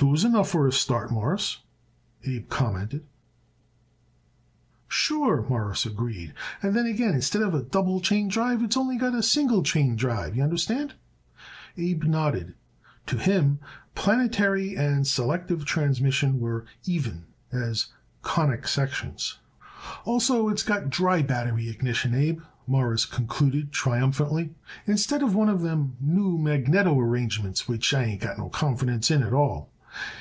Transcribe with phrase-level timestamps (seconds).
[0.00, 1.58] "Two is enough for a start, Mawruss,"
[2.24, 3.04] Abe commented.
[4.88, 9.14] "Sure," Morris agreed, "and then again instead of a double chain drive its only got
[9.14, 10.94] a single chain drive, y'understand."
[11.76, 12.54] Abe nodded.
[13.08, 13.58] To him
[13.94, 17.88] planetary and selective transmission were even as
[18.22, 19.38] conic sections.
[20.06, 24.54] "Also it's got dry battery ignition, Abe," Morris concluded triumphantly,
[24.86, 29.22] "instead of one of them now magneto arrangements, which I ain't got no confidence in
[29.22, 29.68] at all."